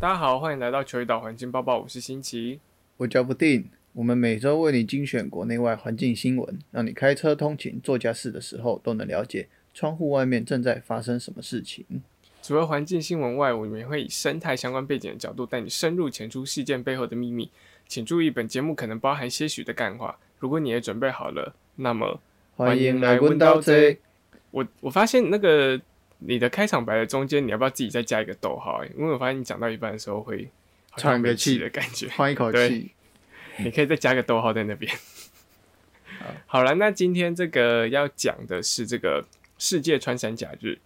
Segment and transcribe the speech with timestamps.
[0.00, 2.58] 大家好，欢迎来到球鱼岛环境报报，我是新奇。
[2.96, 11.84] 我叫不定，我们每周为你精选国内外环境新闻，让你开车通勤、做家事的时候都能了解窗户外面正在发生什么事情。
[12.40, 17.50] 除了环境新闻外，我们也会以生态相关背景的角度带你深入浅出事件背后的秘密。
[17.86, 20.18] 请注意，本节目可能包含些许的干话。
[20.38, 22.18] 如果你也准备好了，那么
[22.56, 23.98] 欢迎来问到这。
[24.50, 25.78] 我我发现那个
[26.20, 28.84] 你的开场白的中间，你要不要自己再加一个逗号？
[28.96, 30.48] 因为我发现你讲到一半的时候会
[30.96, 32.08] 喘个没气气的感觉。
[32.08, 32.90] 换一口对气，
[33.58, 34.92] 你可以再加个逗号在那边。
[36.46, 39.24] 好了，那今天这个要讲的是这个
[39.58, 40.78] 世界穿山甲日。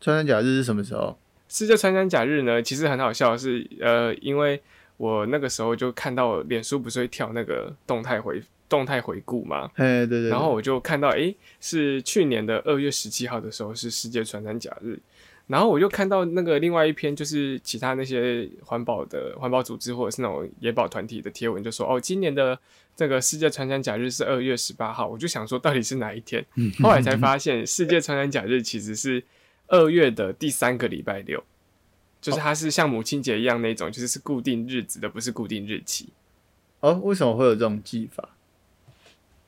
[0.00, 1.18] 穿山甲日是什么时候？
[1.48, 4.62] 世界穿山甲日呢，其实很好笑的是，呃，因为
[4.96, 14.98] 我那个时候就看到脸书不是会跳那个动态回动态回顾嘛，哎，对对对，然后我就看到，哎，是去年的二月十七号的时候是世界穿山甲日，
[15.46, 22.58] 然后我就看到那个另外一篇，就是其他那些环保的环保组织或者是那种野保团体的贴文，就说哦，今年的
[22.96, 26.42] 这个世界穿山甲日是二月十八号，我就想说到底是哪一天？
[26.82, 29.22] 后来才发现，世界穿山甲日其实是
[29.66, 31.44] 二月的第三个礼拜六，
[32.22, 36.08] 就是它是像母亲节一样那种，就是是固定日子的，不是固定日期。
[36.80, 38.31] 哦，为什么会有这种记法？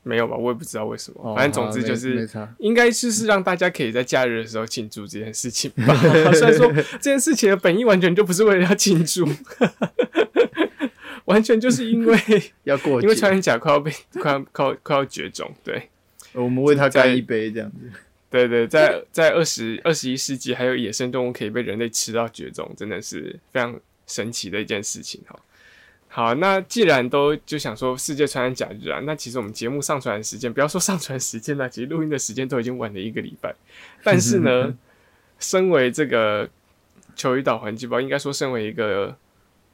[0.04, 0.36] 没有吧？
[0.36, 2.28] 我也不知道为什么，哦反正总之就是。
[2.58, 5.94] 应该就是让大家可以在假日的时候庆祝这件事情吧。
[6.32, 9.26] 虽然说这件事情的本意完全就不是为了要庆祝，
[11.26, 12.18] 完全就是因为
[12.64, 15.52] 要过因为节，穿山甲快要被快要快要快要绝种。
[15.64, 15.88] 对
[16.32, 17.76] 我们为它在干一杯这样子。
[18.30, 25.38] 对对，在在二十二十一世纪，还有野生动物可以被人类吃到绝种，真的是非常神奇的一件事情哈。
[26.16, 33.52] 好，那既然都就想说世界穿山甲日啊，那其实我们节目上传的时间，不要说上传时间了，其实录音的时间都已经晚了一个礼拜。
[34.04, 34.78] 但是呢，
[35.40, 36.48] 身为这个
[37.16, 39.16] 球鱼岛环境包，应该说身为一个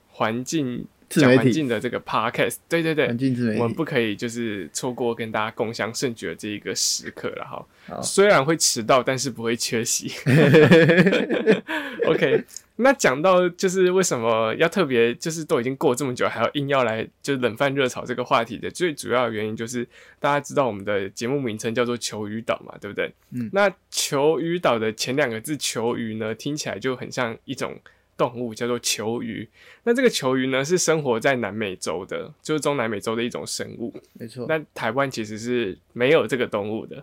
[0.09, 7.67] 环境讲环境的这个 podcast，对对对环，境自媒体，我们不可以就是错过跟大家共享盛举的这一个时刻了哈。
[7.89, 10.13] 好虽然会迟到，但是不会缺席。
[12.07, 12.45] OK，
[12.77, 19.87] 那讲到就是为什么要特别，就是都已经过这么久，还要硬要来就是冷饭热炒这个话题的最主要的原因，就是
[20.19, 23.13] 大家知道我们的节目名称叫做求鱼岛嘛，对不对？
[23.33, 27.79] 嗯那求鱼岛的前两个字“求鱼”呢，听起来就很像一种
[28.21, 29.49] 动物，叫做球鱼。
[29.85, 33.95] 那这个球鱼呢，是生活在南美洲的，就是中南美洲的一种生物。
[34.13, 34.45] 没错。
[34.47, 37.03] 那台湾其实是没有这个动物的。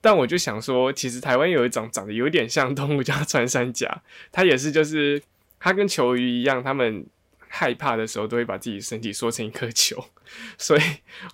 [0.00, 4.02] 但我就想说，其实台湾有一种长得有点像动物，叫穿山甲，
[4.32, 5.22] 它也是就是
[5.60, 7.06] 它跟球鱼一样，它们
[7.46, 10.04] 害怕的时候都会把自己身体缩成一颗球，
[10.58, 10.80] 所以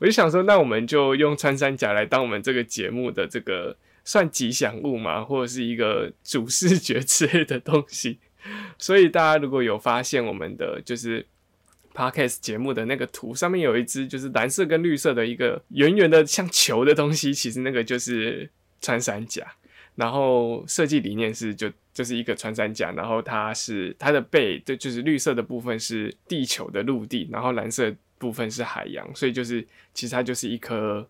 [0.00, 8.19] 我就想说，那我们就用穿山甲来当我们这个节目的这个算吉祥物嘛，或者是一个主视觉之类的东西。
[8.79, 11.25] 所以大家如果有发现我们的就是
[11.95, 19.47] podcast 节目的那个图上面有一只就是蓝色跟绿色的一个圆圆的像球的东西，其实那个就是穿山甲。
[19.95, 31.09] 然后设计理念是就就是一个穿山甲，然后它是它的背对就是绿色的部分是地球的陆地，然后蓝色部分是海洋，所以就是其实它就是一颗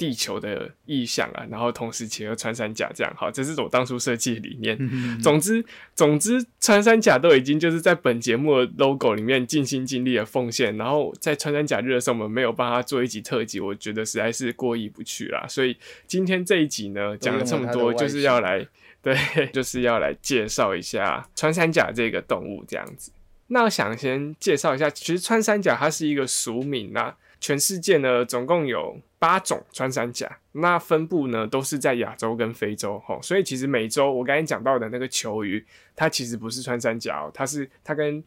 [0.00, 4.74] 地球的意象啊，然后同时结合穿山甲这样，好，这是我当初设计的理念。
[5.20, 5.62] 总之，
[5.94, 15.44] 总之，穿山甲都已经就是在本节目的 logo 里面尽心尽力的奉献，然后在穿山甲日的时候，我们没有帮他做一集特辑，我觉得实在是过意不去啦。
[15.46, 18.66] 所以今天这一集呢，讲了这么多，就是要来
[19.02, 19.14] 对，
[19.52, 23.12] 就是要来介绍一下穿山甲这个动物这样子。
[23.48, 35.64] 那我想先介绍一下，其实穿山甲它是一个俗名啦，全世界呢总共有八种穿山甲，那分布呢都是在亚洲跟非洲吼，所以其实美洲我刚才讲到的那个球鱼，
[35.96, 38.22] 它其实不是穿山甲哦，它是它跟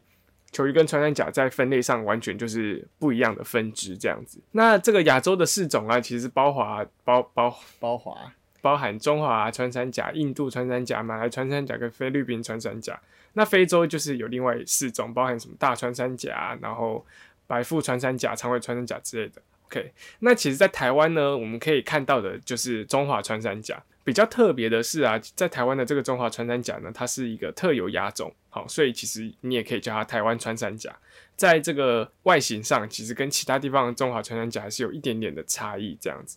[0.52, 4.40] 球鱼跟穿山甲在分类上完全就是不一样的分支这样子。
[4.52, 13.00] 那这个亚洲的四种啊，其实包华包包包华，包含中华穿山甲、印度穿山甲、马来穿山甲跟菲律宾穿山甲。
[13.32, 17.04] 那非洲就是有另外四种，包含什么大穿山甲，然后
[17.46, 19.42] 白腹穿山甲、长尾穿山甲之类的。
[19.66, 23.82] OK，那其实，在台湾呢，我们可以看到的就是中华穿山甲。
[24.04, 30.94] 比较特别的是啊，在台湾的这个中华穿山甲呢，它是一个特有亚种，好，所以其实你也可以叫它台湾穿山甲。
[31.36, 36.36] 在这个外形上，其实跟其他地方的中华穿山甲还是有一点点的差异，这样子。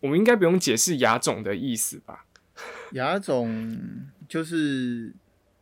[0.00, 2.24] 我们应该不用解释亚种的意思吧？
[2.92, 3.78] 亚种
[4.26, 5.12] 就是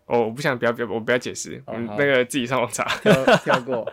[0.07, 3.93] 哦，我不想不要不要，我不要解释，哦好嗯，那个自己上网查，跳跳过，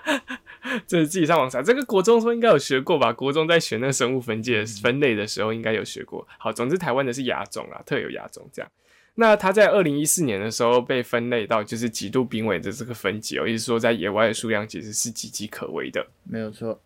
[0.88, 1.62] 这是自己上网查。
[1.62, 3.12] 这个国中说应该有学过吧？
[3.14, 6.28] 国中在学那个生物分界分类的时候应该有学过。
[6.38, 8.72] 好，总之台湾的是亚种啊，特有亚种这样。
[9.16, 16.08] 那它在二零一四年的时候被分类到就是极度濒危的这个分级哦，也就是说在野外的数量其实是岌岌可危的。
[16.24, 16.82] 没有错。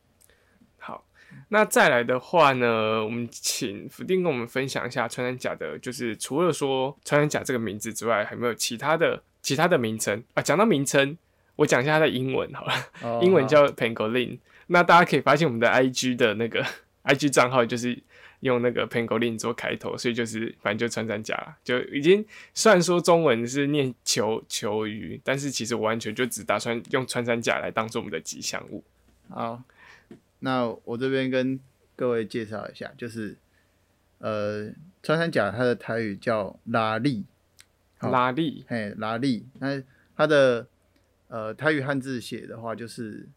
[0.80, 1.06] 好，
[1.50, 10.42] 那再来的话呢，我们请福定跟我们分享一下穿山甲的，就是除了说穿山甲这个名字之外，还有没有其他的其他的名称啊？
[10.42, 11.16] 讲到名称，
[11.56, 14.40] 我讲一下它的英文好了，哦英文叫 pangolin。
[14.68, 16.66] 那大家可以发现我们的 IG 的那个
[17.04, 18.02] IG 账号就是
[18.40, 28.84] 用那个 pangolin 做开头，所以就是反正就穿山甲啦，就已经虽然说中文是念球球鱼，但是其实我完全就只打算用穿山甲来当做我们的吉祥物。
[29.30, 29.62] 好，
[30.40, 31.60] 那我这边跟
[31.96, 33.38] 各位介绍一下，就是
[34.18, 34.72] 呃，
[35.02, 37.26] 穿山甲它的台语叫拉力，
[38.00, 39.46] 拉力嘿，拉力。
[39.60, 39.82] 那
[40.16, 40.68] 它的
[41.34, 43.28] 呃台语汉字写的话就是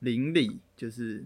[0.00, 1.24] 邻里，就是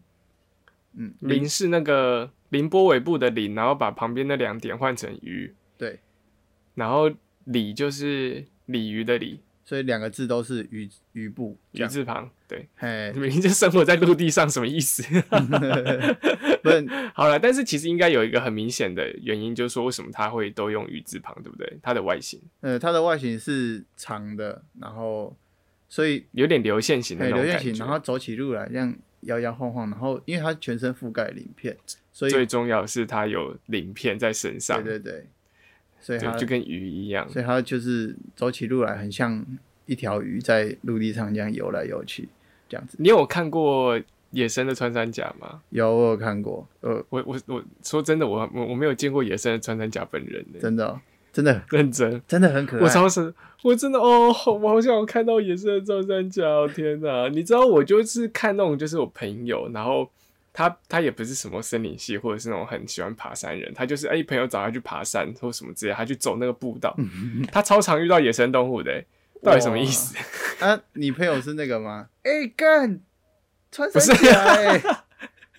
[0.94, 5.98] 嗯鳞是那个凌波尾部的鳞，然后把旁边的两点换成鱼，对，
[6.76, 7.10] 然后
[7.46, 11.84] 鲤就是鲤鱼的鲤，所以两个字都是鱼鱼部鱼。
[11.88, 12.30] 字旁。
[12.46, 15.02] 对，哎，明明就生活在陆地上，什么意思？
[16.62, 21.78] 不是 好了，但是其实应该有一个很明显的原因，就是说为什么它会都用鱼字旁，对不对？
[21.82, 25.36] 它的外形呃，它的外形是长的，然后
[25.90, 27.74] 所以有点流线型的嘿流线型。
[27.74, 31.76] 然后走起路来这样摇摇晃晃，然后因为它全身覆盖鳞片，
[32.12, 35.26] 所以最重要的是它有鳞片在身上，对对对，
[36.00, 37.28] 所以它就跟鱼一样。
[37.28, 39.44] 所以它就是走起路来很像
[39.84, 42.28] 一条鱼在陆地上这样游来游去，
[42.68, 42.96] 这样子。
[43.00, 44.00] 你有看过
[44.30, 45.60] 野生的穿山甲吗？
[45.70, 51.00] 有我有看过，呃，我我我说真的，我我我没有见过野生的穿山甲本人呢，真的哦、
[51.32, 52.20] 真的认真。
[52.26, 52.82] 真的很可爱。
[52.82, 56.68] 我超神，我真的哦，好我好想看到野生的赵三甲哦！
[56.68, 60.10] 天哪， 你知道我就是看那种，就是我朋友，然后
[60.52, 66.96] 他他也不是什么森林系，或者是那种很喜欢爬山人，他就是哎、朋友找他去爬山或什么之类，他去走那个步道，
[67.52, 69.06] 他超常遇到野生动物的，欸
[69.42, 70.14] 到底什么意思？
[70.62, 72.08] 啊，你朋友是那个吗？
[72.24, 73.00] 哎、干，
[73.72, 74.82] 穿不山是甲哎、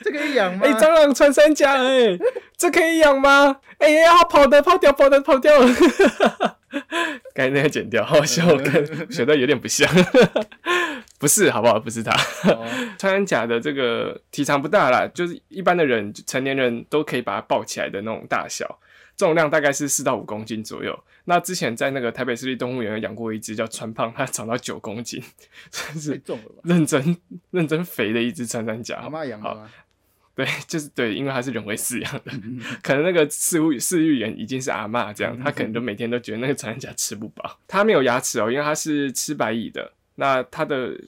[0.03, 0.61] 这可以养吗？
[0.63, 2.17] 哎、蟑螂穿山甲哎、
[2.57, 3.57] 这可以养吗？
[3.79, 5.67] 哎、呀，它跑的跑掉，跑的跑掉了。
[7.33, 9.89] 刚才那个剪掉，好笑，我看学的有点不像，
[11.19, 11.79] 不是好不好？
[11.79, 12.11] 不是它。
[12.49, 12.65] 哦
[12.97, 18.79] 穿山甲的这个体长不大啦，就是一般的人成年人都可以把它抱起来的那种大小，
[19.17, 20.97] 重量大概是四到五公斤左右。
[21.25, 25.21] 那之前在那个台北市立动物园有养过一只叫川胖，它长到九公斤，
[25.71, 26.61] 真太是重了吧？
[26.63, 27.17] 认真
[27.49, 28.97] 认真肥的一只穿山甲。
[28.97, 29.69] 阿妈养的吗？
[30.33, 32.31] 对， 就是对，因为它是人为饲养的，
[32.81, 37.59] 可能那个饲物饲育员已经是阿嬷这样，他可能就每天都觉得那个穿山甲吃不饱。
[37.67, 39.93] 它没有牙齿哦，因为它是吃白蚁的。
[40.15, 40.99] 那它的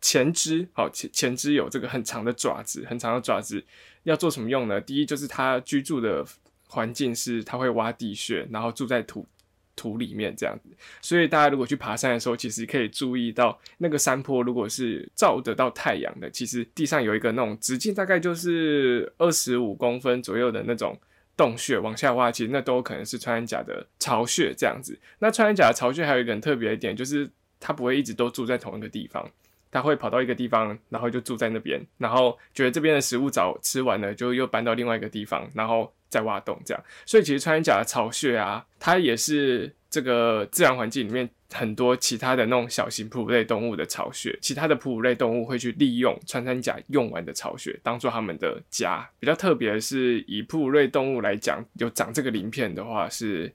[0.00, 3.64] 前肢，好前前肢有这个很长的爪子，很长的爪子
[4.04, 4.80] 要做什么用呢？
[4.80, 6.24] 第一就是它居住的
[6.68, 9.26] 环境是它会挖地穴，然后住在土
[9.74, 10.68] 土里面这样子。
[11.00, 20.98] 所以大家如果去爬山的时候，其实可以注意到那个山坡，如果是照得到太阳的，其实地上有一个那种直径大概就是二十五公分左右的那种
[21.36, 24.98] 洞穴，往下挖，其实那都可能是穿山甲的巢穴这样子。
[25.18, 29.30] 那穿山甲的巢穴还有一个很特别的点，就是它不会一直都住在同一个地方。
[29.72, 36.84] 它会跑到一个地方，然后就住在那边，然后觉得这边的食物早吃完了，就又搬到另外一个地方，然后再挖洞这样。
[37.06, 49.08] 所以其实穿山甲的巢穴啊，它也是这个自然环境里面很多其他的那种小型哺乳类动物的巢穴，其他的哺乳类动物会去利用穿山甲用完的巢穴当做他们的家。
[49.18, 53.50] 比较特别的是，以哺乳类动物来讲，有长这个鳞片的话是。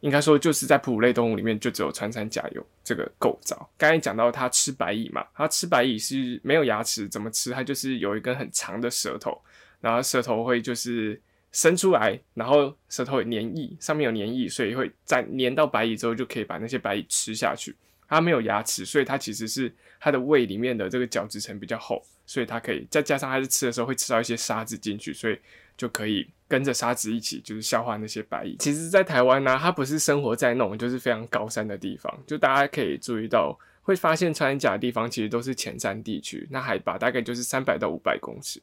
[0.00, 3.68] 应该说，就是在哺乳类动物里面，就只有穿山甲有这个构造。
[3.76, 7.50] 刚才讲到它吃白蚁嘛，它吃白蚁是没有牙齿，怎么吃？
[7.52, 9.40] 它就是有一根很长的舌头，
[9.80, 11.20] 然后舌头会就是
[11.52, 17.76] 伸出来，然后舌头有粘液，上面有粘液，所以会在粘到白蚁之后，就可以把那些白蚁吃下去。
[18.08, 25.38] 它没有牙齿，所以它其实是它的胃里面的这个角质层比较厚，所以它可以再加上它是吃的时候会吃到一些沙子进去，所以
[25.76, 28.56] 就可以跟着沙子一起就是消化那些白蚁。
[28.58, 38.60] 其实，在台湾呢、它不是生活在那种就是非常高山的地方，就大家可以注意到，会发现穿山甲的地方其实都是前山地区，那海拔大概就是三百到五百公尺。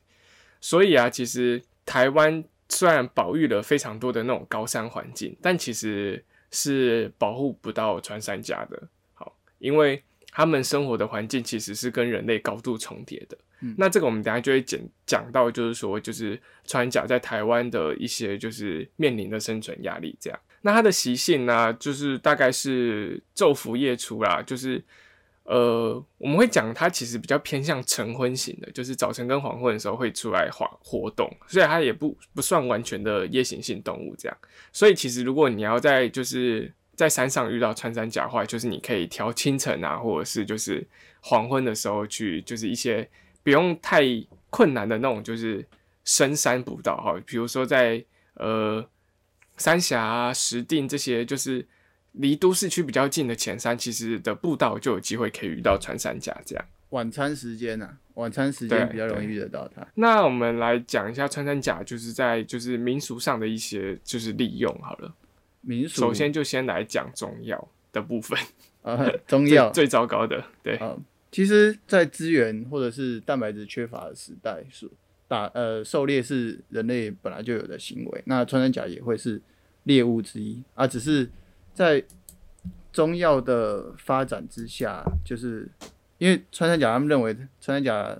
[0.59, 8.83] 所以啊，其实台湾虽然保育了非常多的那种高山环境，但其实是保护不到穿山甲的。
[9.13, 10.03] 好，因为
[10.37, 13.35] 他们生活的环境其实是跟人类高度重叠的。
[13.61, 20.39] 嗯那这个我们等下就会讲讲到，就是说，就是穿甲在台湾的一些就是面临的生存压力这样。
[20.61, 24.79] 那它的习性呢，就是大概是昼伏夜出啦，就是
[25.41, 34.37] 呃，我们会讲它其实比较偏向晨昏型的，就是早晨跟黄昏的时候会出来活活动，所以它也不不算完全的夜行性动物这样。
[34.71, 40.85] 所以其实如果你要在就是在山上遇到穿山甲的话，就是你可以挑清晨啊，或者是就是
[41.21, 43.07] 黄昏的时候去，就是一些
[43.43, 44.03] 不用太
[44.49, 45.63] 困难的那种，就是
[46.03, 48.83] 深山步道哈，比如说在呃
[49.57, 51.67] 三峡啊、石碇这些，就是
[52.13, 56.65] 离都市区比较近的前山，其实的步道就有机会可以遇到穿山甲这样。
[56.89, 59.85] 晚餐时间啊，晚餐时间比较容易遇得到它。
[59.93, 65.13] 那我们来讲一下穿山甲，就是在就是民俗上的一些就是利用好了。
[65.67, 68.39] 民俗首先就先来讲中药的部分，
[68.83, 69.69] 啊，中药。
[69.71, 70.95] 最最糟糕的，对，啊，
[71.29, 74.89] 其实，在资源或者是蛋白质缺乏的时代，是
[75.27, 79.41] 打呃狩猎是人类本来就有的行为，那穿山甲也会是
[79.83, 80.63] 猎物之一。
[80.73, 81.29] 啊，只是
[81.73, 82.01] 在
[82.93, 85.69] 中药的发展之下，就是
[86.17, 88.17] 因为穿山甲他们认为穿山甲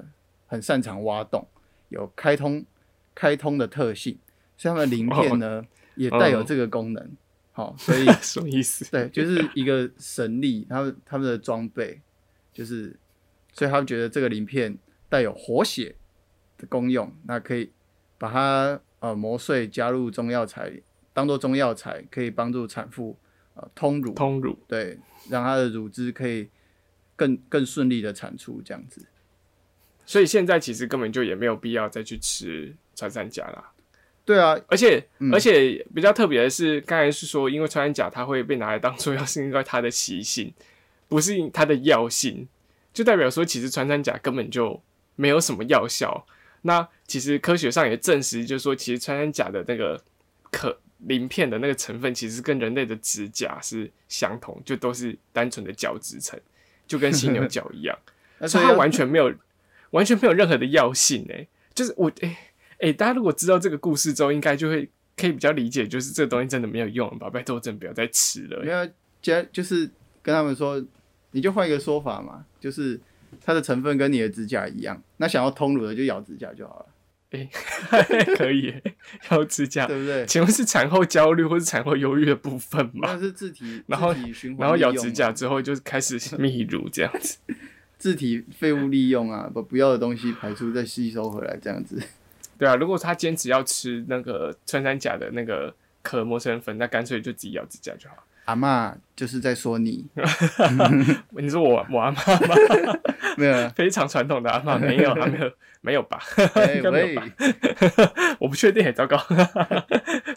[0.48, 1.48] 很擅长挖洞，
[1.88, 2.66] 有开通
[3.16, 4.20] 开通的特性，
[4.58, 7.10] 所以他们的鳞片呢、也带有这个功能。
[7.58, 8.86] 好、 所以什么意思？
[8.92, 12.00] 对，就是一个神力，他们他们的装备
[12.54, 12.96] 就是，
[13.52, 14.78] 所以他们觉得这个鳞片
[15.10, 15.96] 带有活血
[16.60, 17.72] 的功用，那可以
[18.20, 20.72] 把它呃磨碎，加入中药材，
[21.14, 23.18] 当做中药材，可以帮助产妇
[23.56, 26.50] 呃通乳，通乳，对，让她的乳汁可以
[27.16, 29.08] 更更顺利的产出，这样子。
[30.06, 33.72] 所以现在其实根本就也没有必要再去吃穿山甲啦。
[34.28, 35.34] 对啊，而且、嗯。
[35.34, 40.54] 而且比较特别的是，刚才是说，因为穿山甲它会被拿来当做药，是因为它的习性，
[41.08, 42.46] 不是因它的药性，
[42.94, 44.84] 就代表说其实穿山甲根本就
[45.16, 46.28] 没有什么药效。
[46.64, 50.04] 那其实科学上也证实，就是说其实穿山甲的那个
[50.52, 56.38] 可鳞片的那个成分，其实跟人类的指甲是相同，就都是单纯的角质层，
[56.86, 57.98] 就跟犀牛角一样。
[58.46, 59.34] 所以它完全没有
[59.92, 62.12] 完全没有任何的药性哎、就是我
[62.80, 67.30] 哎哎、大家如果知道这个故事之后，应该就会可以比较理解，就是这个东西真的没有用了吧？
[67.30, 68.88] 拜托，真的不要再吃了、没有
[69.22, 69.90] 加就是
[70.22, 70.84] 跟他们说，
[71.32, 73.00] 你就换一个说法嘛，就是
[73.42, 76.86] 它的成分跟你的指甲一样，那想要通乳的就咬指甲就好了，
[77.32, 77.50] 哎
[78.38, 78.84] 可以、欸，
[79.32, 79.88] 要指甲。
[79.88, 80.26] 对不对？
[80.26, 83.14] 请问是产后焦虑或是产后忧郁的部分吗？
[83.14, 84.14] 那是自体，然后
[84.58, 87.38] 然后咬指甲，之后就开始泌乳这样子。
[87.98, 92.00] 自体废物利用啊，把不要的东西排出再吸收回来，这样子。
[92.58, 98.16] 对啊，如果他坚持要吃那个穿山甲的那个壳磨成粉，那干脆就自己咬指甲就好。
[98.46, 100.06] 阿嬷就是在说你，
[101.38, 102.56] 你说我我阿妈吗？
[103.36, 106.18] 没有啊， 非常传统的阿妈没有，啊没有没有吧？
[106.54, 107.28] 哎应该没有吧，
[108.40, 109.18] 我不确定，很糟糕，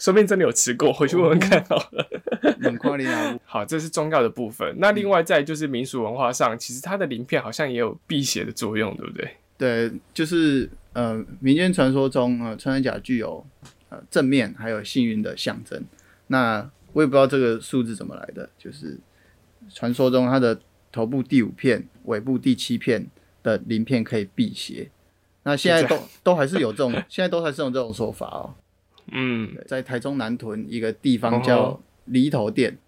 [0.00, 2.04] 说不定真的有吃过，回去问问看好了。
[2.58, 4.74] 冷夸你啊，好，这是中药的部分。
[4.78, 9.36] 那另外在就是民俗文化上，其实它的鳞片好像也有辟邪的作用，对不对？
[9.61, 13.45] 对，就是呃，民间传说中，呃，穿山甲具有
[13.90, 15.85] 呃正面还有幸运的象征。
[16.29, 18.99] 那我也不知道这个数字怎么来的，就是
[19.69, 20.59] 传说中它的
[20.90, 23.07] 头部第五片、尾部第七片
[23.43, 24.90] 的鳞片可以辟邪。
[25.43, 28.55] 那现在都都还是有这种，现在都还是有这种说法哦。
[29.12, 32.79] 嗯，在台中南屯一个地方叫哦犁头店，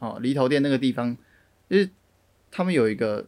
[0.00, 1.16] 哦，犁头店那个地方，
[1.70, 1.88] 就是
[2.50, 3.24] 他们有一个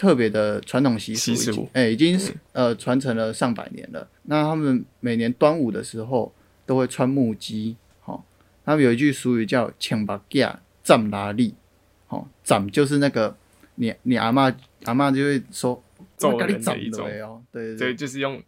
[0.00, 4.08] 特别的传统习俗，哎、已经是呃传承了上百年了。
[4.22, 7.76] 那他们每年端午的时候都会穿木屐，
[8.06, 8.18] 哦，
[8.64, 11.54] 他们有一句俗语叫“请把架站拉力”，
[12.08, 13.36] 哦，斩就是那个
[13.74, 14.50] 你你阿妈
[14.84, 15.84] 阿妈就会说
[16.16, 17.06] 揍我把你斩人的一种。
[17.28, 18.42] 哦，对对对，就是用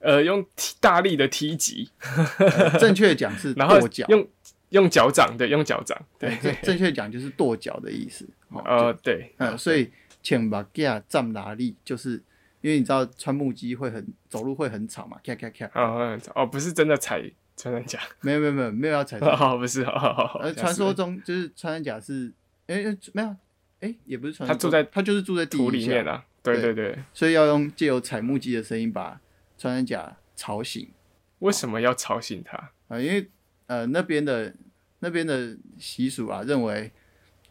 [0.00, 0.44] 呃用
[0.78, 1.88] 大力的踢击，
[2.36, 4.04] 呃正确讲是 跺脚。
[4.10, 4.28] 用
[4.68, 8.28] 用脚掌，对，用脚掌，对，正正确讲就是跺脚的意思。
[8.50, 9.90] 哦，呃，对，嗯，所以
[10.22, 12.22] 请把架站哪里，就是
[12.60, 15.66] 因为你知道穿木屐会很走路会很吵嘛，咔咔咔。
[15.74, 17.20] 哦哦，不是真的踩
[17.56, 19.18] 穿山甲，没有没有没有没有要踩。
[19.18, 22.32] 哦，不是，好好好，呃，传说中就是穿山甲是，
[22.68, 23.36] 哎、呃没有，
[23.80, 29.20] 哎、也不是传说，他住在他就是住在地土里面啊，对对对，所以要用借由踩木屐的声音把
[29.58, 30.88] 穿山甲吵醒
[31.40, 32.56] 为什么要吵醒他？
[32.88, 33.28] 啊、因为
[33.66, 34.54] 呃那边的
[35.00, 36.92] 那边的习俗啊，认为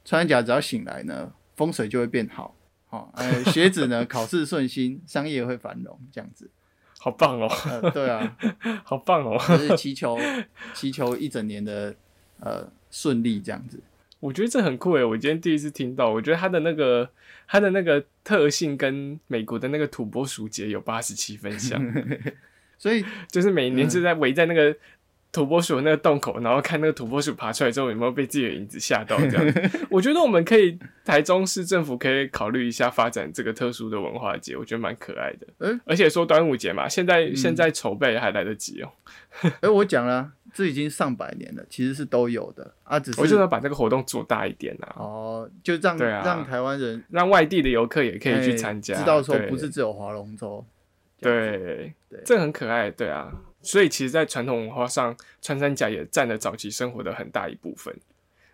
[0.06, 2.56] 穿山甲只要醒来呢，风水就会变好。
[2.92, 6.50] 哦，呃，学子呢考试顺心，商业会繁荣，这样子。
[7.00, 8.38] 好棒哦，呃，对啊，
[8.86, 9.36] 好棒哦！
[9.48, 10.20] 就是祈求
[10.76, 11.96] 祈求一整年的
[12.40, 13.80] 呃顺利这样子。
[14.20, 17.10] 我觉得这很酷诶，我今天第一次听到，我觉得它的那个
[17.48, 21.82] 它的那个特性跟美国的那个土拨鼠节有八十七分像，
[22.78, 24.78] 所以就是每年就在围在那个
[25.32, 29.18] 土拨鼠那个洞口，然后看那个土拨鼠爬出来之后有没有被自己的影子吓到。
[29.18, 29.54] 这样，
[29.90, 35.48] 我觉得我们可以台中市政府可以考虑一下发展这个特殊的文化节，我觉得蛮可爱的。
[35.60, 38.92] 诶而且说端午节嘛，现在、现在筹备还来得及哦、
[39.62, 50.66] 哎、我讲了啊，这已经上百年了，其实是都有的啊，只是我就要把这个活动做大一点啊，哦，就让、让台湾人让外地的游客也可以去哎参加，知道说不是只有划龙舟。
[51.22, 53.32] 对，对这很可爱，对啊。
[53.62, 57.96] 所以其实，在传统文化上，穿山甲也占了早期生活的很大一部分。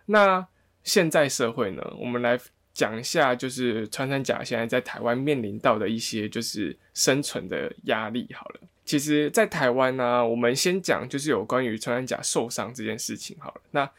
[0.05, 0.45] 那
[0.83, 2.39] 现在社会呢，我们来
[2.73, 8.27] 讲一下，就是穿山甲现在在台湾面临到的一些就是生存的压力。
[8.33, 13.61] 好了，其实，在台湾呢、我们先讲就是有关于穿山甲受伤这件事情好了。
[13.71, 13.89] 那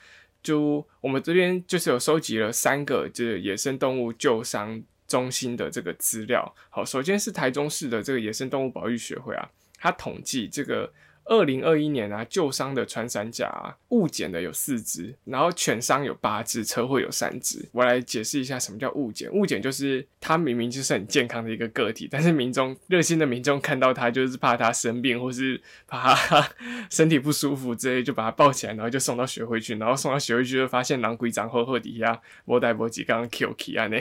[0.43, 6.55] 就我们这边就是有收集了三个就是野生动物救伤中心的这个资料。
[6.71, 10.93] 好，首先是台中市的这个野生动物保育学会啊，他统计这个
[11.29, 17.69] 二零二一年啊旧伤的穿山甲、啊、误检的有四只，然后犬伤有八只，车祸有三只。
[17.73, 19.31] 我来解释一下什么叫误检。
[19.33, 26.49] 误检就是它明明就是很健康的一个个体，但是民众热心的民众看到它就是怕它生病，或是怕它
[26.91, 34.01] 身体不舒服之类，就把它抱起来，然后就送到学会去，然后送到学会去就发现狼龟长厚厚底下波带波几刚刚 Q K 啊那。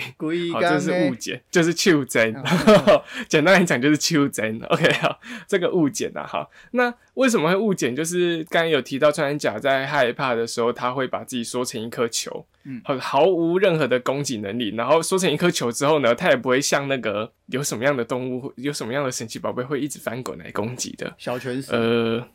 [0.53, 3.03] 好，这是误解，就是丘真 哦。
[3.27, 4.60] 简单来讲就是丘真。
[4.69, 7.91] OK，好，这个误检啊，好，那为什么会误解？
[7.93, 21.12] 就是刚才有提到穿山甲在害怕的时候，它会把自己缩成一颗球，嗯毫毫无任何的攻击能力，然后缩成一颗球之后呢，它也不会像那个有什么样的动物，有什么样的神奇宝贝会一直翻滚来攻击的。
[21.17, 22.27] 小拳死，呃，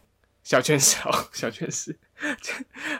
[0.42, 1.96] 小拳手小拳师，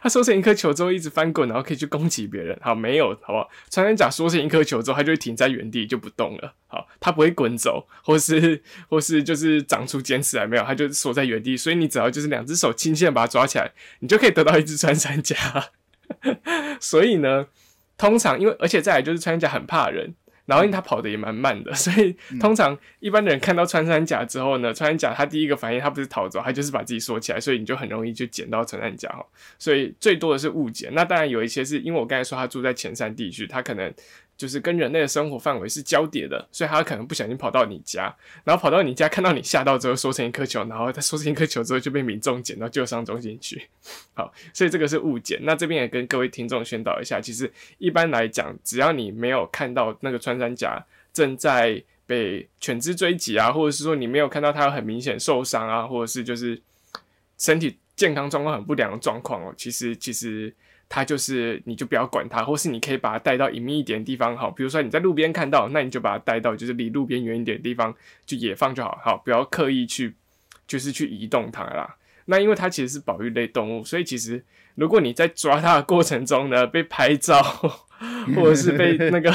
[0.01, 2.57] 它缩成一颗球之后一直翻滚，然后可以去攻击别人。
[2.63, 3.51] 好，没有，好不好？
[3.69, 6.55] 穿山甲缩成一颗球之后，它就会停在原地就不动了。
[6.69, 11.57] 好，它不会滚走，或是或是就是长出尖刺来，没有，它就缩在原地。
[11.57, 15.37] 所以你只要就是两只手轻轻的把它抓起来，你就可以得到一只穿山甲。
[16.79, 17.47] 所以呢，
[17.99, 20.15] 通常因为而且再来就是穿山甲很怕人。
[20.47, 29.25] 然后因为他跑的也蛮慢的， 所以通常一般的人看到穿山甲之后呢，穿山甲他第一个反应他不是逃走，他就是把自己缩起来，所以你就很容易就捡到穿山甲哈。
[29.59, 30.93] 所以最多的是误捡。
[30.95, 33.93] 那当然有一些是因为我刚才说他住在前山地区，他可能
[34.43, 43.69] 就是跟人类的生活范围是交叠的，所以它可能不小心跑到你家，然后跑到你家看到你吓到之后缩成一颗球，然后它缩成一颗球之后就被民众捡到救伤中心去。
[44.15, 45.39] 好，所以这个是误检。
[45.45, 56.61] 那这边也跟各位听众宣导一下，其实一般来讲，只要你没有看到那个穿山甲正在被犬只追击啊，或者是说你没有看到它有很明显受伤啊，或者是就是
[57.39, 60.55] 身体健康状况很不良的状况哦，其实其实
[60.89, 67.95] 它就是你就不要管它，或是你可以把它带到隐秘一点的地方，好，比如说你在路边看到，那你就把它带到就是离路边远一点的地方
[68.27, 70.15] 就野放就好，好，不要刻意去
[70.67, 71.97] 就是去移动它啦。
[72.27, 77.43] 那因为它其实是保育类动物，所以其实如果你在抓它的过程中呢，被拍照
[78.35, 79.31] 或者是被那个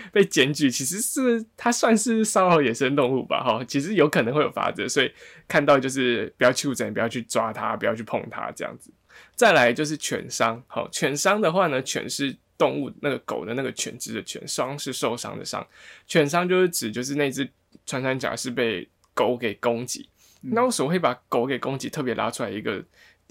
[0.12, 3.42] 被检举，其实是它算是骚扰野生动物吧？
[3.42, 5.12] 哈，其实有可能会有罚则，所以
[5.46, 8.90] 看到就是不要去诊，不要去抓它，不要去碰它这样子。
[9.34, 15.66] 再来就是犬伤，好，犬伤的话呢，犬是动物那个狗的那个犬只的犬，伤是受伤的伤，
[16.06, 17.48] 犬伤就是指就是那只
[17.86, 20.08] 穿山甲是被狗给攻击。
[20.40, 22.84] 那为什么会把狗给攻击特别拉出来一个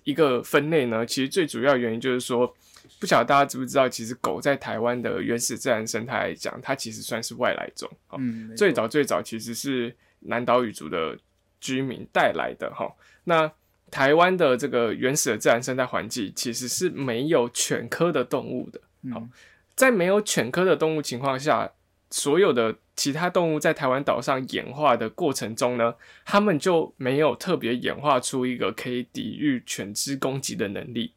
[0.03, 1.05] 一个分类呢？
[1.05, 2.53] 其实最主要原因就是说，
[2.99, 7.89] 不晓得大家知不知道，其实狗在台湾的原始自然生态来讲，它其实算是外来种。
[8.09, 11.17] 哦嗯，最早最早其实是南岛语族的
[11.59, 12.91] 居民带来的哈。
[13.25, 13.51] 那
[13.91, 18.79] 台湾的这个原始的自然生态环境其实是没有犬科的动物的。
[19.11, 19.29] 好嗯
[19.75, 21.71] 在没有犬科的动物情况下，
[22.09, 25.93] 所有的其他动物在台湾岛上演化的过程中呢，
[26.25, 31.13] 它们就没有特别演化出一个可以抵御犬只攻击的能力。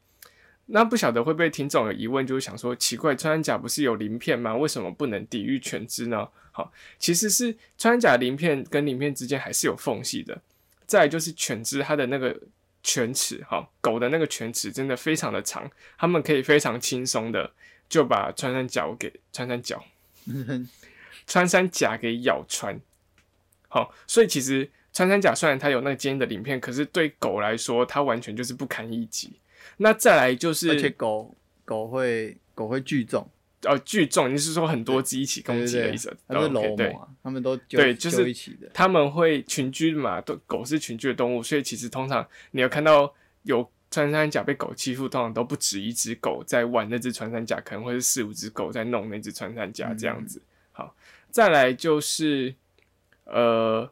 [0.73, 4.55] 那不晓得会不会听众有疑问，就是想说，奇怪，穿山甲不是有鳞片吗？
[4.55, 6.27] 为什么不能抵御犬只呢？
[6.51, 10.41] 好，其实是穿山甲鳞片跟鳞片之间还是有缝隙的。
[10.85, 12.37] 再来就是犬只它的那个
[12.83, 17.51] 犬齿，哈，狗的那个犬齿真的非常的长，它们可以非常轻松的
[17.89, 19.77] 就把穿山甲给穿山甲
[21.27, 22.79] 穿山甲给咬穿。
[23.67, 29.33] 好，所以其实穿山甲虽然它有那个坚硬的鳞片，可是对狗来说，它完全就是不堪一击。
[29.81, 33.27] 那再来就是而且狗狗会狗会聚众，
[33.63, 36.15] 呃聚众，你是说很多只一起攻击的意思？
[36.27, 50.41] 它是 OK，楼对，嘛，他们都对就是揪一起的，他们会群居嘛，都狗是群居的动物，所以其实通常你有看到有穿山甲被狗欺负，通常都不止一只狗在玩那只穿山甲，可能会是四五只狗在弄那只穿山甲这样子。
[50.71, 50.95] 好，
[51.31, 52.53] 再来就是
[53.23, 53.89] 呃，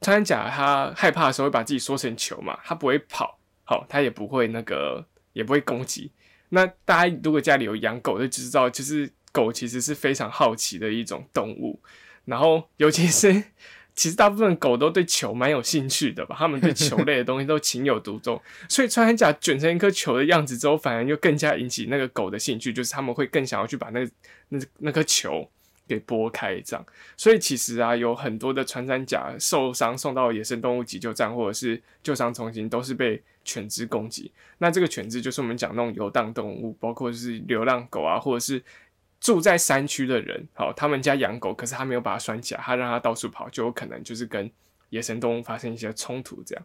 [0.00, 6.10] 穿山甲它害怕的时候会把自己缩成球嘛，它不会跑，好，它也不会那个也不会攻击。
[6.50, 11.80] 那大家如果家里有养狗，就知道，就是狗其实是非常好奇的一种动物。
[12.24, 13.32] 然后，尤其是
[13.94, 24.08] 其实大部分狗都对球蛮有兴趣的吧，他们对球类的东西都情有独钟，所以穿山甲卷成一颗球的样子之后，反而又更加引起那个狗的兴趣，就是他们会更想要去把那
[24.48, 25.50] 那那颗球
[25.90, 26.86] 给拨开这样。
[27.16, 34.30] 所以其实啊，有很多的穿山甲受伤送到野生动物急救站或者是救伤中心，都是被犬只攻击。
[34.58, 38.62] 那这个犬只就是我们讲那种游荡动物，包括是流浪狗啊，或者是。
[39.20, 44.50] 住在山区的人，好，他们家养狗，可是他没有把它拴起来，他让它到处跑，就有可能就是跟
[44.88, 46.64] 野生动物发生一些冲突这样。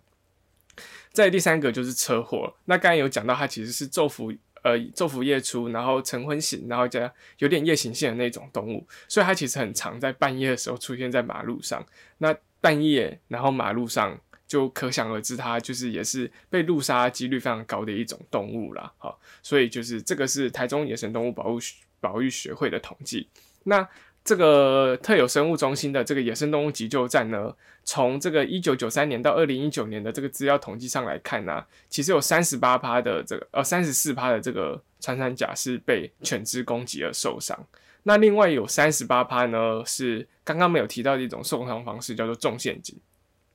[1.11, 4.31] 再第三个就是车祸，那刚才有讲到，它其实是昼伏
[4.65, 11.85] 呃昼伏夜出，然后晨昏醒，然后加有点夜行性的那种动物，所以它其实很常在半夜的时候出现在马路上。
[12.17, 18.91] 那半夜然后马路上就可想而知，它就是也是被路杀几率非常高的一种动物啦。
[18.97, 21.59] 好，所以就是这个是台中野生动物保护。
[22.01, 23.27] 保育学会的统计，
[23.63, 23.87] 那
[24.25, 37.55] 这个特有生物中心的这个野生动物急救站呢，从这个一九九三年到二零一九年的这个资料统计上来看呢，其实有三十八趴的这个呃三十四趴的这个穿山甲是被犬只攻击而受伤，
[38.01, 42.97] 那另外有三十八趴呢是刚刚没有提到的一种受伤方式，叫做重陷阱。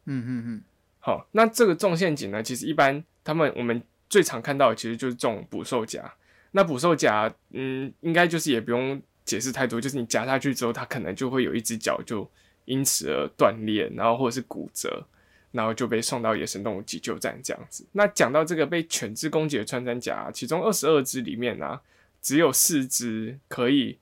[0.04, 0.62] 嗯嗯嗯，
[1.00, 6.14] 好，那这个重陷阱呢，其实一般他们我们最常看到的其实就是中捕兽夹。
[6.52, 12.28] 那捕兽夹，嗯，应该就是也不用解释太多，就是你夹下去之后，它可能就会有一只脚就
[12.64, 15.06] 因此而断裂，然后或者是骨折，
[15.52, 17.86] 然后就被送到野生动物急救站这样子。
[17.92, 21.80] 那讲到这个被犬只攻击的穿山甲，其中二十二只里面呢，
[22.20, 23.98] 只有四只可以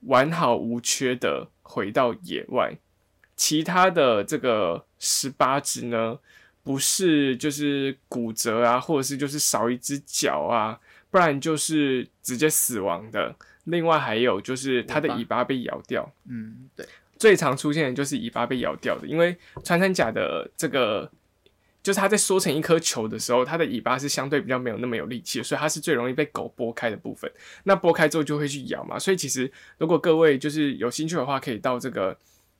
[0.00, 2.76] 完好无缺的回到野外，
[3.36, 6.18] 其他的这个十八只呢，
[6.62, 10.80] 不是就是骨折啊，或者是就是少一只脚啊。
[11.10, 13.36] 不然就是直接死亡的。
[13.64, 16.10] 另外还有就是它的尾巴被咬掉。
[16.28, 16.86] 嗯，对，
[17.18, 19.06] 最常出现的就是尾巴被咬掉的。
[19.06, 21.10] 因为穿山甲的这个，
[21.82, 27.30] 就是它在缩成一颗球的时候，它的尾巴是相对比较没有那么有力气，所以它是最容易被狗拨开的部分。
[27.64, 28.98] 那拨开之后就会去咬嘛。
[28.98, 32.16] 所以其实如果各位就是有兴趣的话，可以到这个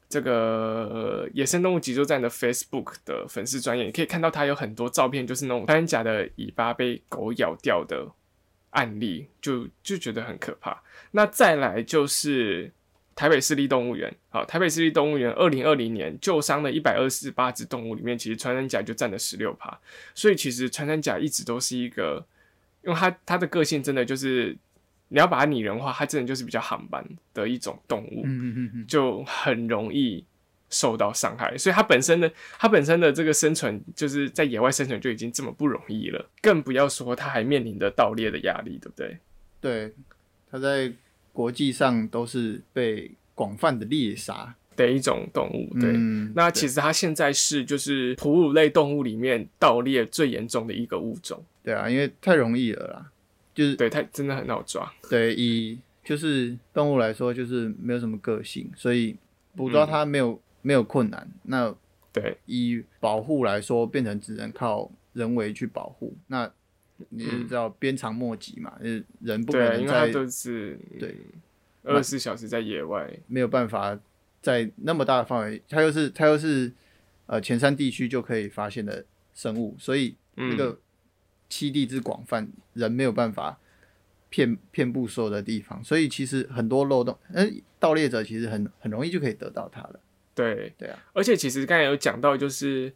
[0.09, 8.07] 这个野生动物急救站的 Facebook 的粉丝专业，你可以看到它有很多照片，就是那种穿山甲的尾巴被狗咬掉的。
[8.75, 10.81] 案例就就觉得很可怕。
[11.11, 12.71] 那再来就是
[13.17, 19.77] 台北市立动物园，好，台北市立动物园二零二零年救伤的一百二十八只动物里面，其实穿山甲就占了十六趴。
[20.15, 22.25] 所以其实穿山甲一直都是一个，
[22.85, 24.57] 因为它它的个性真的就是
[25.09, 28.25] 你要把它拟人化，它真的就是比较航班的一种动物，
[28.87, 30.25] 就很容易。
[30.75, 39.19] 受到伤害，所以它本身的它本身的这个生存，就是在野外生存就已经这么不容易了，更不要说它还面临着盗猎的压力，对不对？
[39.61, 39.95] 对，
[40.51, 40.93] 它在
[41.33, 45.73] 国际上都是被广泛的猎杀的一种动物。
[45.81, 45.93] 对，
[46.35, 51.41] 那其实它现在是就是哺乳类动物里面盗猎最严重的一个物种。
[51.63, 53.07] 对啊，因为太容易了啦，
[53.55, 54.93] 就是对它真的很好抓。
[55.09, 59.17] 对，以就是动物来说，就是没有什么个性，所以
[59.55, 60.41] 捕捉它没有。
[60.65, 61.73] 没有困难，那
[62.11, 66.17] 对以保护来说，变成只能靠人为去保护。
[66.29, 66.51] 那
[67.11, 68.73] 你知道鞭长莫及嘛？
[68.81, 71.15] 是人不可能在都是对
[71.83, 73.99] 二十四小时在野外，没有办法
[74.41, 75.63] 在那么大的范围。
[75.69, 76.73] 它又是它又是
[77.27, 80.79] 呃前山地区就可以发现的生物，所以那个
[81.51, 83.59] 栖地之广泛，人没有办法
[84.31, 85.85] 遍遍布所有的地方。
[85.85, 90.01] 所以其实很多漏洞，嗯，盗猎者其实很很容易就可以得到它了。
[90.35, 92.93] 对对啊，而且其实刚才有讲到，就是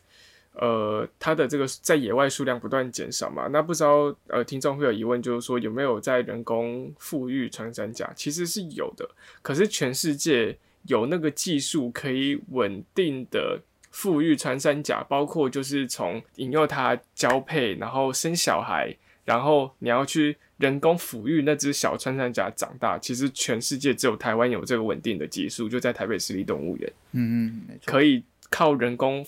[0.52, 3.46] 呃，它的这个在野外数量不断减少嘛。
[3.52, 8.12] 那不知道呃，听众会有疑问，就是说有没有在人工富裕穿山甲？
[8.16, 9.08] 其实是有的，
[9.40, 20.36] 可是全世界有那个技术可以稳定的富裕穿山甲，包括就是从引诱它交配，然后生小孩，然后你要去。
[20.58, 26.92] 人工抚育那只小穿山甲长大，其实全世界只有台湾有这个稳定的技术，就在台北市立动物园。
[27.12, 29.24] 嗯嗯，可以靠人工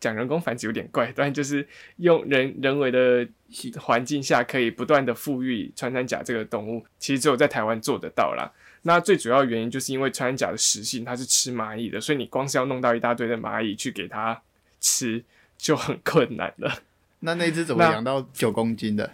[0.00, 3.26] 讲人工繁殖有点怪，但就是用人人为的
[3.78, 8.50] 环境下，可以不断的富裕穿山甲这个动物，其实只有在台湾做得到啦。
[8.82, 14.42] 那最主要原因就是因为穿山甲的食性，它是吃蚂蚁的，所以你光是要弄到一大堆的蚂蚁去给它
[14.80, 15.22] 吃，
[15.56, 16.82] 就很困难了。
[17.20, 19.10] 那那只怎么养到九公斤的？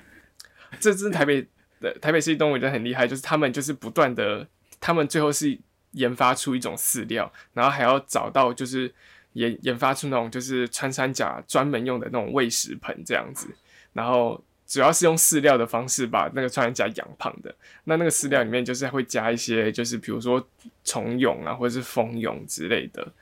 [0.79, 1.47] 这只台北
[1.81, 4.47] 的台北市立动物园很厉害，就是他们就是不断的，
[4.81, 5.59] 他们最后是
[5.93, 8.93] 研发出一种饲料，然后还要找到就是
[9.33, 13.49] 研研发出那种就是穿山甲专门用的那种喂食盆这样子，
[13.93, 17.53] 然后主要是用饲料的方式把那个穿山甲养胖的。
[17.85, 20.47] 那那个饲料里面就是会加一些就是比如说
[20.85, 23.13] 虫蛹啊或者是蜂蛹之类的，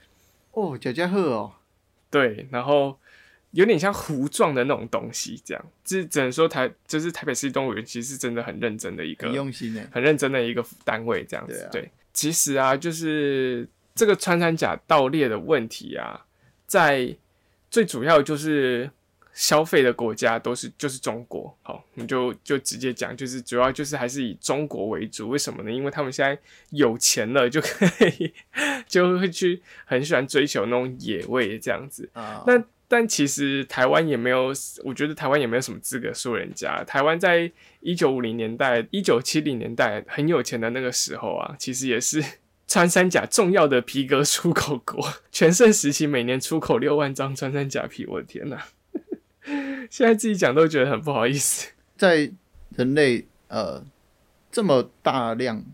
[0.52, 1.52] 哦，贾家鹤哦，
[2.10, 2.98] 对，然后
[3.58, 9.84] 有点像糊状的那种东西，这样，这只能说台就是台北市动物园，其实是真的很认真的一个很用心的。
[9.90, 11.54] 很认真的一个单位，这样子。
[11.54, 16.24] 对啊对，其实啊，就是这个穿山甲盗猎的问题啊，
[16.68, 17.12] 在
[17.68, 18.88] 最主要就是
[19.34, 21.52] 消费的国家都是就是中国。
[21.62, 25.28] 好，你就就直接讲，就是主要就是还是以中国为主。
[25.28, 25.72] 为什么呢？
[25.72, 26.40] 因为他们现在
[26.70, 27.84] 有钱了，就可
[28.20, 28.32] 以
[28.86, 32.08] 就会去很喜欢追求那种野味这样子。
[32.12, 34.50] 啊，那但其实台湾也没有，
[34.82, 36.82] 我觉得台湾也没有什么资格说人家。
[36.84, 42.24] 台湾在一九五零年代、一九七零年代很有钱的那个时候啊，其实也是
[42.66, 45.06] 穿山甲重要的皮革出口国。
[45.30, 48.66] 全盛时期每年出口六万张穿山甲皮，我的天哪！
[49.90, 51.70] 现在自己讲都觉得很不好意思。
[51.96, 52.30] 在
[52.76, 53.84] 人类呃
[54.50, 55.64] 这么大量、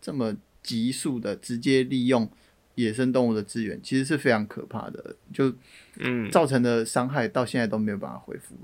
[0.00, 2.30] 这么急速的直接利用
[2.74, 5.52] 野生动物的资源，其实是非常可怕的，就
[5.98, 8.54] 嗯，造成的伤害到现在都没有办法恢复。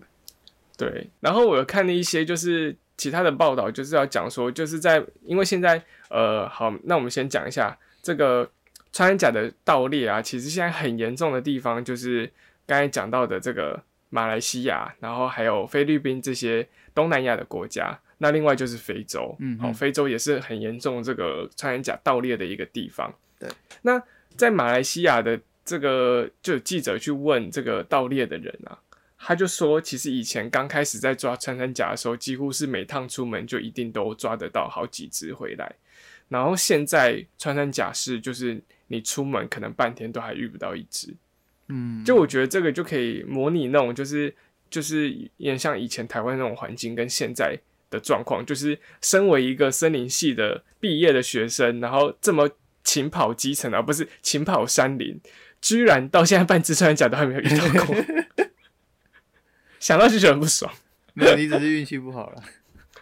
[0.76, 8.48] 对，然后我有看了一些就是其他的报道，就是要讲说，就是在因为现在呃，好，那我们先讲一下这个
[8.92, 12.30] 穿山甲的盗猎啊，其实现在很严重的地方就是
[12.64, 23.12] 刚才讲到的这个马来西亚，然后还有菲律宾这些东南亚的国家，那另外就是非洲，好、嗯嗯非洲也是很严重这个穿山甲盗猎的一个地方。
[23.38, 23.48] 对，
[23.82, 24.02] 那
[24.36, 28.78] 在马来西亚的这个就有记者去问这个盗猎的人啊。
[29.20, 35.74] 他就说，其实以前刚开始在抓穿山甲的时候，几乎是每趟出门就一定都抓得到好几只回来。
[36.28, 41.12] 然后现在穿山甲是，就是你出门可能半天都还遇不到一只。
[41.66, 44.32] 嗯，就我觉得这个就可以模拟那种，就是
[44.70, 47.58] 就是有点像以前台湾那种环境跟现在
[47.90, 52.48] 的状况，就是身为一个森林系的毕业的学生，然后这么
[52.88, 55.20] 勤跑基层啊不是勤跑山林，
[55.60, 57.94] 居然到现在半只穿山甲都还没有遇到过。
[59.78, 60.72] 想到就觉得很不爽，
[61.12, 62.42] 没有，你只是运气不好了。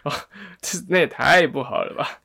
[0.61, 2.19] 这那也太不好了吧？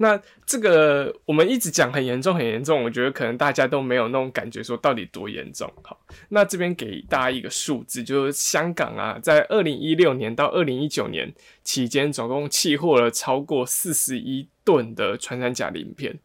[0.00, 5.72] 那这个我们一直讲很严重很严重，我觉得可能大家都没有那种感觉，说到底多严重。
[5.82, 16.20] 好，那这边给大家一个数字，就是香港啊，在二零一六年到二零一九年期间，总共弃获了超过四十一吨的穿山甲鳞片，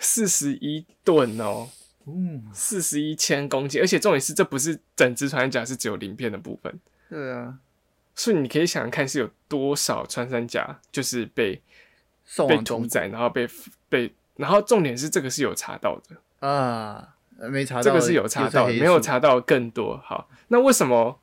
[0.00, 1.68] 四十一吨哦。
[2.06, 7.58] 嗯，四十一千公斤，而且重点是这不是整只穿山甲，是只有鳞片的部分，对啊，
[8.16, 11.62] 所以你可以想想看是有多少穿山甲就是被
[12.24, 13.46] 送被屠宰，然后被
[13.88, 18.98] 被，然后重点是这个是有查到的，啊，呃没查到，这个是有查到的，没有。
[18.98, 20.00] 查到更多。
[20.04, 21.20] 好，那为什么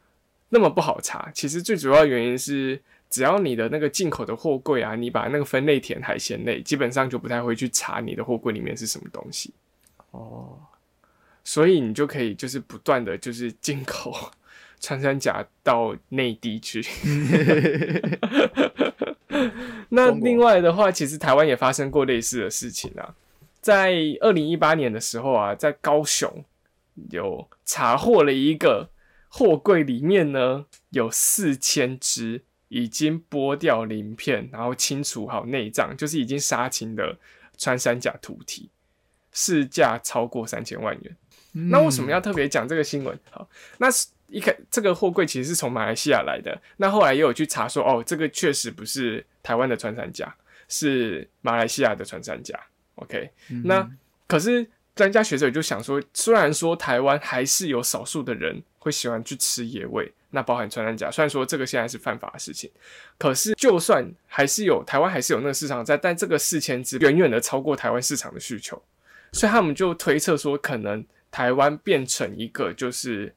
[0.50, 1.30] 那么不好查？
[1.34, 9.54] 其实最主要原因是，只要你的那个进口的货柜啊，你把那个分类填海鲜类，基本上就不太会去查你的货柜里面是什么东西。
[10.12, 10.58] 哦，
[11.44, 14.32] 所以你就可以就是不断的就是进口
[14.80, 16.86] 穿山甲到内地去。
[19.90, 23.16] 那另外的话，其实台湾也发生过类似的事情啊。
[23.62, 26.44] 在二零一八年的时候啊，在高雄
[27.12, 28.90] 有查获了一个
[29.30, 37.18] 货柜，里面呢有四千只已经剥掉鳞片，然后清除好内脏，就是已经杀青的
[37.58, 38.70] 穿山甲图体，
[39.32, 41.16] 市价超过三千万元。
[41.70, 43.18] 那为什么要特别讲这个新闻？
[43.32, 43.50] 好，
[43.80, 50.36] 那是一开这个货柜其实是从马来西亚来的，那后来也有去查说，哦，这个确实不是台湾的穿山甲，
[50.68, 52.60] 是马来西亚的穿山甲。
[52.96, 53.90] OK，、嗯那
[54.28, 62.72] 可是专家学者就想说，虽然说台湾还是有少数的人会喜欢去吃野味，那包含穿山甲，虽然说这个现在是犯法的事情，
[63.18, 68.82] 可是就算还是有台湾还是有那个市场在，但这个四千只远远的超过台湾市场的需求，
[69.34, 73.36] 所以他们就推测说，可能台湾变成一个就是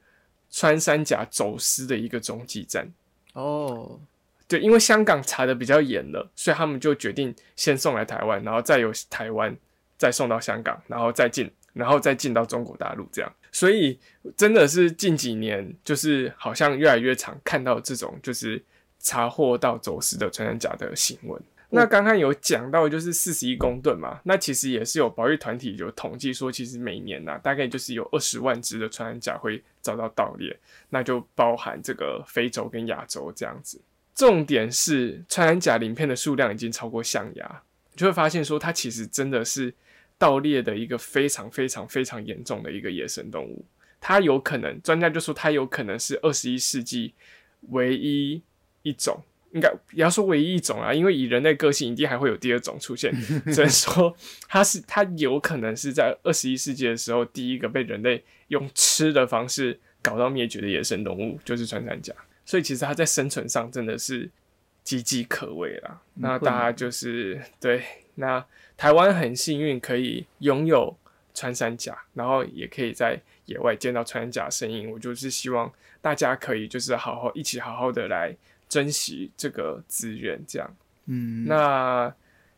[0.49, 2.89] 穿山甲走私的一个中继站。
[3.33, 3.99] 哦，
[4.47, 9.55] 对，因为香港查的比较严了，所以他们就决定先送来台湾，然后再由台湾
[9.97, 13.31] 再送到香港，然后再进，然后再进到中国大陆这样。
[13.51, 13.99] 所以
[14.37, 18.63] 真的是近几年，就是好像越来越常看到这种就是
[18.99, 21.41] 查获到走私的穿山甲的新闻。
[21.73, 30.59] 那刚刚有讲到就是四十一公吨嘛，那其实也是有保育团体有统计说，其实每年呐、大概就是有二十万只的穿山甲会遭到盗猎，
[30.89, 33.79] 那就包含这个非洲跟亚洲这样子。
[34.13, 39.73] 重点是穿山甲鳞片的数量已经超过象牙，你就会发现说它其实真的是
[40.21, 43.65] 盗猎的一个非常非常非常严重的一个野生动物。
[43.99, 47.15] 它有可能，专家就说它有可能是二十一世纪
[47.69, 48.39] 唯一
[48.83, 49.19] 一种
[49.53, 53.11] 应该也要说唯一一种啊，因为以人类个性，一定还会有第二种出现。
[53.51, 54.15] 只能说
[54.47, 62.13] 它是它有可能是在二十一世纪的时候，第一个被人类用吃的方式搞到灭绝的野生动物，就是穿山甲。
[62.45, 64.29] 所以其实它在生存上真的是
[64.85, 65.99] 岌岌可危啦。
[66.13, 67.83] 那大家就是对，
[68.15, 68.45] 那
[68.81, 70.97] 台湾很幸运可以拥有
[71.35, 74.89] 穿山甲，然后也可以在野外见到穿山甲身影。
[74.89, 78.35] 我就是希望大家可以就是好好一起好好的来。
[78.67, 82.11] 珍惜这个资源，这样，嗯，那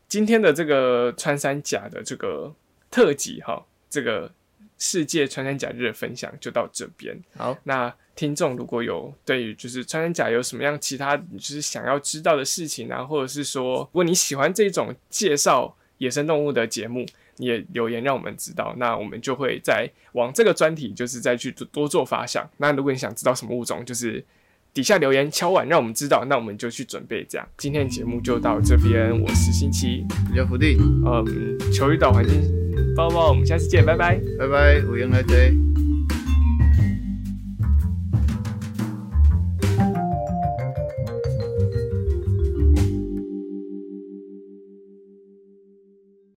[0.06, 2.54] 今天的这个穿山甲的这个
[2.88, 4.32] 特辑哈，这个
[4.78, 7.20] 世界穿山甲日的分享就到这边。
[7.36, 17.04] 好，那听众如果有对于就是穿山甲有什么样其他就是想要知道的事情啊，或者是说如果你喜欢这种介绍野生动物的节目，
[17.36, 22.48] 你也留言让我们知道，那我们就会再往这个专题就是再去多做发想。
[22.58, 24.24] 那如果你想知道什么物种，就是
[24.72, 27.24] 底下留言敲碗，让我们知道，那我们就去准备。
[27.28, 29.10] 这样，今天的节目就到这边。
[29.20, 31.24] 我是星期，我叫福地，嗯，
[31.72, 32.42] 求雨岛环境
[32.96, 35.73] 包包，我们下次见，拜拜，拜拜，五羊来追。